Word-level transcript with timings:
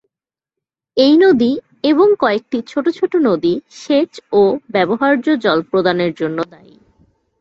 এই 0.97 1.13
নদী 1.17 1.51
এবং 1.83 2.07
কয়েকটি 2.19 2.57
ছোট 2.67 2.85
ছোট 2.89 3.13
নদী 3.27 3.53
সেচ 3.75 4.11
ও 4.31 4.41
ব্যবহার্য 4.69 5.25
জল 5.37 5.59
প্রদানের 5.71 6.11
জন্য 6.13 6.37
দায়ী। 6.51 6.75